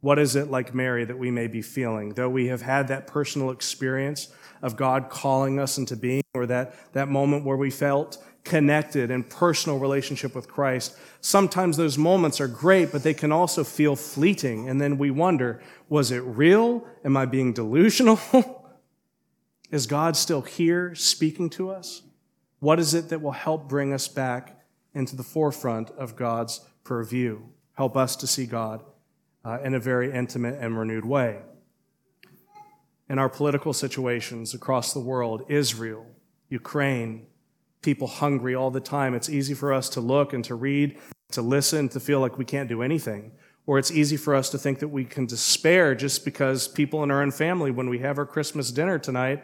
What 0.01 0.19
is 0.19 0.35
it 0.35 0.51
like 0.51 0.75
Mary 0.75 1.03
that 1.03 1.17
we 1.17 1.31
may 1.31 1.47
be 1.47 1.63
feeling? 1.63 2.13
Though 2.13 2.29
we 2.29 2.47
have 2.47 2.61
had 2.61 2.87
that 2.89 3.07
personal 3.07 3.49
experience 3.49 4.27
of 4.61 4.75
God 4.75 5.09
calling 5.09 5.59
us 5.59 5.79
into 5.79 5.95
being, 5.95 6.23
or 6.35 6.45
that, 6.45 6.93
that 6.93 7.07
moment 7.07 7.43
where 7.43 7.57
we 7.57 7.71
felt 7.71 8.23
connected 8.43 9.11
and 9.11 9.29
personal 9.29 9.77
relationship 9.77 10.33
with 10.35 10.47
Christ, 10.47 10.97
sometimes 11.19 11.77
those 11.77 11.97
moments 11.97 12.41
are 12.41 12.47
great, 12.47 12.91
but 12.91 13.03
they 13.03 13.13
can 13.13 13.31
also 13.31 13.63
feel 13.63 13.95
fleeting. 13.95 14.67
And 14.67 14.81
then 14.81 14.97
we 14.97 15.11
wonder, 15.11 15.61
was 15.89 16.11
it 16.11 16.19
real? 16.19 16.85
Am 17.05 17.15
I 17.15 17.25
being 17.25 17.53
delusional? 17.53 18.19
is 19.71 19.87
God 19.87 20.15
still 20.15 20.41
here 20.41 20.95
speaking 20.95 21.49
to 21.51 21.69
us? 21.69 22.01
What 22.59 22.79
is 22.79 22.93
it 22.93 23.09
that 23.09 23.21
will 23.21 23.31
help 23.31 23.67
bring 23.67 23.93
us 23.93 24.07
back 24.07 24.59
into 24.93 25.15
the 25.15 25.23
forefront 25.23 25.89
of 25.91 26.15
God's 26.15 26.61
purview? 26.83 27.41
Help 27.73 27.97
us 27.97 28.15
to 28.17 28.27
see 28.27 28.45
God 28.45 28.83
uh, 29.43 29.59
in 29.63 29.73
a 29.73 29.79
very 29.79 30.11
intimate 30.11 30.57
and 30.59 30.77
renewed 30.77 31.05
way. 31.05 31.39
In 33.09 33.19
our 33.19 33.29
political 33.29 33.73
situations 33.73 34.53
across 34.53 34.93
the 34.93 34.99
world, 34.99 35.43
Israel, 35.49 36.05
Ukraine, 36.49 37.25
people 37.81 38.07
hungry 38.07 38.55
all 38.55 38.71
the 38.71 38.79
time, 38.79 39.13
it's 39.13 39.29
easy 39.29 39.53
for 39.53 39.73
us 39.73 39.89
to 39.89 40.01
look 40.01 40.33
and 40.33 40.43
to 40.45 40.55
read, 40.55 40.97
to 41.31 41.41
listen, 41.41 41.89
to 41.89 41.99
feel 41.99 42.19
like 42.19 42.37
we 42.37 42.45
can't 42.45 42.69
do 42.69 42.81
anything 42.81 43.31
or 43.65 43.77
it's 43.77 43.91
easy 43.91 44.17
for 44.17 44.35
us 44.35 44.49
to 44.49 44.57
think 44.57 44.79
that 44.79 44.87
we 44.87 45.05
can 45.05 45.25
despair 45.25 45.93
just 45.95 46.25
because 46.25 46.67
people 46.67 47.03
in 47.03 47.11
our 47.11 47.21
own 47.21 47.31
family, 47.31 47.71
when 47.71 47.89
we 47.89 47.99
have 47.99 48.17
our 48.17 48.25
Christmas 48.25 48.71
dinner 48.71 48.97
tonight, 48.97 49.43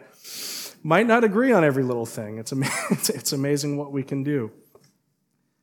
might 0.82 1.06
not 1.06 1.24
agree 1.24 1.52
on 1.52 1.64
every 1.64 1.82
little 1.82 2.06
thing. 2.06 2.38
It's, 2.38 2.52
am- 2.52 2.64
it's 2.90 3.32
amazing 3.32 3.76
what 3.76 3.92
we 3.92 4.02
can 4.02 4.22
do. 4.22 4.50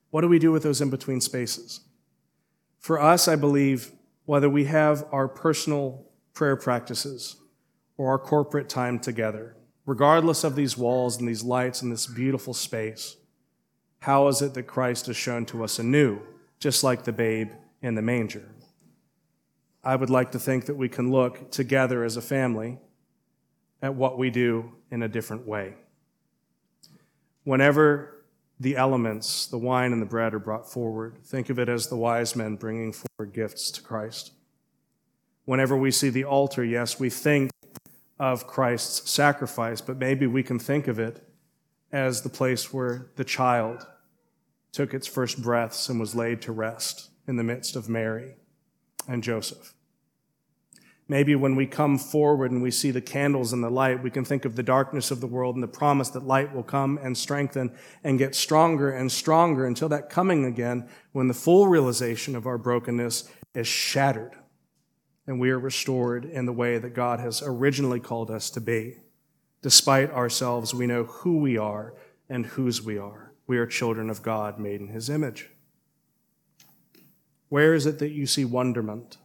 What 0.10 0.22
do 0.22 0.28
we 0.28 0.40
do 0.40 0.52
with 0.52 0.64
those 0.64 0.82
in 0.82 0.90
between 0.90 1.20
spaces? 1.20 1.82
For 2.80 3.02
us, 3.02 3.28
I 3.28 3.36
believe, 3.36 3.92
whether 4.26 4.50
we 4.50 4.66
have 4.66 5.06
our 5.12 5.28
personal 5.28 6.08
prayer 6.34 6.56
practices 6.56 7.36
or 7.98 8.10
our 8.10 8.20
corporate 8.20 8.70
time 8.70 9.00
together, 9.00 9.58
regardless 9.86 10.44
of 10.44 10.56
these 10.56 10.78
walls 10.78 11.18
and 11.18 11.28
these 11.28 11.44
lights 11.44 11.82
and 11.82 11.92
this 11.92 12.08
beautiful 12.08 12.54
space, 12.54 13.18
how 14.00 14.28
is 14.28 14.42
it 14.42 14.54
that 14.54 14.64
Christ 14.64 15.08
is 15.10 15.18
shown 15.18 15.46
to 15.48 15.64
us 15.64 15.80
anew, 15.80 16.20
just 16.60 16.84
like 16.84 17.04
the 17.04 17.14
babe 17.14 17.52
in 17.82 17.96
the 17.96 18.02
manger. 18.02 18.50
I 19.84 19.96
would 19.96 20.10
like 20.10 20.32
to 20.32 20.40
think 20.40 20.66
that 20.66 20.76
we 20.76 20.90
can 20.90 21.12
look 21.12 21.52
together 21.52 22.04
as 22.04 22.18
a 22.18 22.22
family 22.22 22.80
at 23.82 23.94
what 23.94 24.18
we 24.18 24.32
do 24.32 24.74
in 24.90 25.04
a 25.04 25.08
different 25.08 25.48
way. 25.48 25.76
Whenever 27.44 28.26
the 28.60 28.76
elements, 28.76 29.46
the 29.46 29.58
wine 29.58 29.94
and 29.94 30.02
the 30.02 30.08
bread, 30.08 30.34
are 30.34 30.40
brought 30.40 30.72
forward, 30.72 31.20
think 31.24 31.50
of 31.50 31.60
it 31.60 31.70
as 31.70 31.88
the 31.88 31.96
wise 31.96 32.36
men 32.36 32.56
bringing 32.56 32.92
forward 32.92 33.34
gifts 33.34 33.70
to 33.72 33.82
Christ. 33.82 34.32
Whenever 35.44 35.78
we 35.78 35.92
see 35.92 36.10
the 36.10 36.24
altar, 36.24 36.64
yes, 36.64 37.00
we 37.00 37.12
think 37.12 37.52
of 38.20 38.48
Christ's 38.48 39.10
sacrifice, 39.10 39.82
but 39.82 39.98
maybe 39.98 40.28
we 40.28 40.44
can 40.44 40.60
think 40.60 40.88
of 40.88 41.00
it 41.00 41.28
as 41.92 42.22
the 42.22 42.30
place 42.30 42.74
where 42.74 43.08
the 43.16 43.24
child 43.24 43.86
took 44.72 44.94
its 44.94 45.08
first 45.08 45.42
breaths 45.42 45.90
and 45.90 46.00
was 46.00 46.16
laid 46.16 46.42
to 46.42 46.52
rest 46.52 47.10
in 47.28 47.36
the 47.36 47.44
midst 47.44 47.76
of 47.76 47.90
Mary 47.90 48.36
and 49.08 49.24
Joseph. 49.24 49.74
Maybe 51.08 51.36
when 51.36 51.56
we 51.56 51.68
come 51.68 52.00
forward 52.00 52.52
and 52.52 52.64
we 52.64 52.72
see 52.72 52.90
the 52.90 53.02
candles 53.02 53.54
and 53.54 53.64
the 53.64 53.70
light, 53.70 54.02
we 54.02 54.10
can 54.10 54.26
think 54.26 54.44
of 54.44 54.56
the 54.56 54.64
darkness 54.64 55.12
of 55.12 55.22
the 55.22 55.28
world 55.28 55.56
and 55.56 55.64
the 55.64 55.68
promise 55.68 56.10
that 56.10 56.26
light 56.26 56.54
will 56.54 56.64
come 56.64 56.98
and 57.02 57.16
strengthen 57.16 57.72
and 58.04 58.18
get 58.18 58.34
stronger 58.34 58.90
and 58.90 59.12
stronger 59.12 59.68
until 59.68 59.88
that 59.90 60.10
coming 60.10 60.46
again 60.46 60.90
when 61.12 61.28
the 61.28 61.34
full 61.34 61.68
realization 61.68 62.36
of 62.36 62.48
our 62.48 62.58
brokenness 62.58 63.30
is 63.54 63.68
shattered 63.68 64.36
and 65.28 65.40
we 65.40 65.50
are 65.50 65.60
restored 65.60 66.26
in 66.26 66.46
the 66.46 66.54
way 66.54 66.78
that 66.78 66.94
God 66.94 67.20
has 67.20 67.42
originally 67.44 68.00
called 68.00 68.30
us 68.30 68.50
to 68.52 68.62
be. 68.62 68.98
Despite 69.62 70.12
ourselves, 70.12 70.74
we 70.74 70.86
know 70.86 71.06
who 71.06 71.38
we 71.38 71.58
are 71.58 71.96
and 72.30 72.46
whose 72.46 72.82
we 72.82 72.98
are. 72.98 73.34
We 73.48 73.58
are 73.58 73.66
children 73.66 74.10
of 74.10 74.22
God 74.22 74.60
made 74.60 74.82
in 74.82 74.88
his 74.88 75.10
image. 75.10 75.50
Where 77.50 77.74
is 77.74 77.86
it 77.86 78.00
that 78.00 78.12
you 78.12 78.26
see 78.26 78.46
wonderment? 78.46 79.18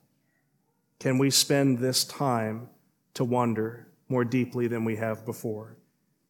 Can 0.99 1.19
we 1.19 1.31
spend 1.31 1.79
this 1.79 2.05
time 2.05 2.69
to 3.15 3.25
wonder 3.25 3.89
more 4.09 4.25
deeply 4.25 4.67
than 4.67 4.85
we 4.85 4.97
have 4.97 5.25
before? 5.25 5.77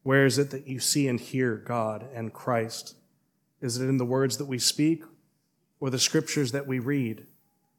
Where 0.03 0.25
is 0.25 0.37
it 0.37 0.49
that 0.51 0.67
you 0.67 0.79
see 0.79 1.07
and 1.07 1.19
hear 1.19 1.57
God 1.57 2.07
and 2.13 2.33
Christ? 2.33 2.95
Is 3.61 3.79
it 3.79 3.87
in 3.87 3.97
the 3.97 4.05
words 4.05 4.37
that 4.37 4.47
we 4.47 4.59
speak 4.59 5.03
or 5.79 5.89
the 5.89 5.99
scriptures 5.99 6.51
that 6.53 6.65
we 6.65 6.79
read? 6.79 7.27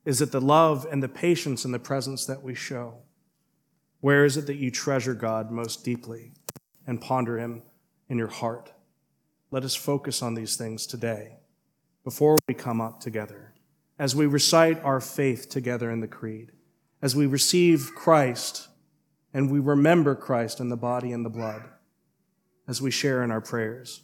Is 0.04 0.20
it 0.20 0.32
the 0.32 0.40
love 0.40 0.86
and 0.90 1.02
the 1.02 1.08
patience 1.08 1.64
and 1.64 1.72
the 1.72 1.78
presence 1.78 2.26
that 2.26 2.42
we 2.42 2.54
show? 2.54 2.94
Where 4.00 4.24
is 4.24 4.36
it 4.36 4.46
that 4.46 4.56
you 4.56 4.70
treasure 4.70 5.14
God 5.14 5.50
most 5.50 5.84
deeply 5.84 6.32
and 6.86 7.00
ponder 7.00 7.38
Him 7.38 7.62
in 8.08 8.18
your 8.18 8.28
heart? 8.28 8.72
Let 9.50 9.64
us 9.64 9.74
focus 9.74 10.22
on 10.22 10.34
these 10.34 10.56
things 10.56 10.86
today 10.86 11.36
before 12.02 12.38
we 12.48 12.54
come 12.54 12.80
up 12.80 13.00
together 13.00 13.52
as 14.02 14.16
we 14.16 14.26
recite 14.26 14.82
our 14.82 15.00
faith 15.00 15.48
together 15.48 15.88
in 15.88 16.00
the 16.00 16.08
Creed, 16.08 16.50
as 17.00 17.14
we 17.14 17.24
receive 17.24 17.92
Christ 17.94 18.66
and 19.32 19.48
we 19.48 19.60
remember 19.60 20.16
Christ 20.16 20.58
in 20.58 20.70
the 20.70 20.76
body 20.76 21.12
and 21.12 21.24
the 21.24 21.30
blood, 21.30 21.62
as 22.66 22.82
we 22.82 22.90
share 22.90 23.22
in 23.22 23.30
our 23.30 23.40
prayers, 23.40 24.02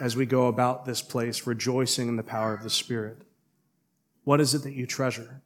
as 0.00 0.16
we 0.16 0.26
go 0.26 0.48
about 0.48 0.84
this 0.84 1.00
place 1.00 1.46
rejoicing 1.46 2.08
in 2.08 2.16
the 2.16 2.24
power 2.24 2.54
of 2.54 2.64
the 2.64 2.70
Spirit. 2.70 3.18
What 4.26 4.40
is 4.40 4.54
it 4.54 4.64
that 4.64 4.72
you 4.72 4.86
treasure? 4.86 5.40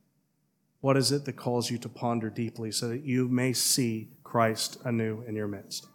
What 0.81 0.97
is 0.97 1.13
it 1.13 1.27
that 1.27 1.35
calls 1.35 1.71
you 1.71 1.77
to 1.77 1.89
ponder 1.91 2.31
deeply 2.31 2.73
so 2.73 2.89
that 2.89 3.05
you 3.05 3.29
may 3.29 3.53
see 3.53 4.09
Christ 4.25 4.79
anew 4.87 5.23
in 5.29 5.37
your 5.37 5.47
midst? 5.47 5.87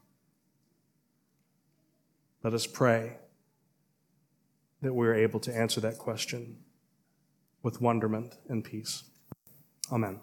Let 2.43 2.53
us 2.53 2.67
pray 2.67 3.17
that 4.83 4.93
we're 4.93 5.15
able 5.15 5.39
to 5.39 5.57
answer 5.57 5.81
that 5.81 5.97
question 5.97 6.57
with 7.63 7.81
wonderment 7.81 8.37
and 8.49 8.63
peace. 8.63 9.05
Amen. 9.91 10.19